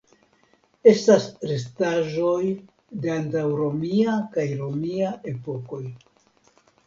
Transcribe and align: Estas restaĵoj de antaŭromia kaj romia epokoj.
Estas 0.91 1.25
restaĵoj 1.49 2.39
de 3.05 3.11
antaŭromia 3.17 4.15
kaj 4.37 4.47
romia 4.65 5.13
epokoj. 5.35 5.83